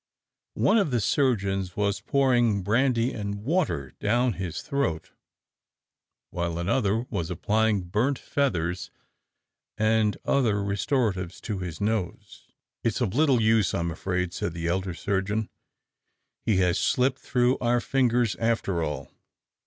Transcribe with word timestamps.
One 0.57 0.79
of 0.79 0.89
the 0.89 0.99
surgeons 0.99 1.77
was 1.77 2.01
pouring 2.01 2.63
brandy 2.63 3.13
and 3.13 3.43
water 3.43 3.93
down 3.99 4.33
his 4.33 4.63
throat, 4.63 5.11
while 6.31 6.57
another 6.57 7.01
was 7.11 7.29
applying 7.29 7.83
burnt 7.83 8.17
feathers 8.17 8.89
and 9.77 10.17
other 10.25 10.55
restoratives 10.63 11.39
to 11.41 11.59
his 11.59 11.79
nose. 11.79 12.47
"It's 12.83 12.99
of 12.99 13.13
little 13.13 13.43
use, 13.43 13.75
I'm 13.75 13.91
afraid," 13.91 14.33
said 14.33 14.55
the 14.55 14.65
elder 14.67 14.95
surgeon: 14.95 15.49
"he 16.47 16.55
has 16.57 16.79
slipped 16.79 17.19
through 17.19 17.59
our 17.59 17.79
fingers 17.79 18.35
after 18.37 18.81
all!" 18.81 19.11